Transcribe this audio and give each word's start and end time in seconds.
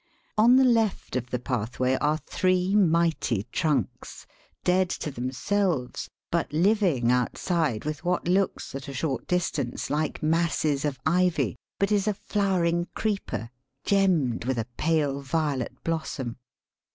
On 0.35 0.55
the 0.55 0.63
left 0.63 1.15
of 1.15 1.29
the 1.29 1.37
pathway 1.37 1.95
are 2.01 2.17
three 2.25 2.75
mighty 2.75 3.45
trunks, 3.51 4.25
dead 4.63 4.89
to 4.89 5.11
themselves, 5.11 6.09
but 6.31 6.51
living 6.51 7.11
outside 7.11 7.85
with 7.85 8.01
whafr 8.01 8.27
looks, 8.27 8.73
at 8.73 8.87
a 8.87 8.95
short 8.95 9.27
distance, 9.27 9.91
like 9.91 10.23
masses 10.23 10.85
of 10.85 10.97
ivy, 11.05 11.55
but 11.77 11.91
is 11.91 12.07
a 12.07 12.15
flowering 12.15 12.87
creeper, 12.95 13.51
gemmed 13.85 14.45
with 14.45 14.57
a 14.57 14.65
pale 14.75 15.21
violet 15.21 15.77
blossom. 15.83 16.37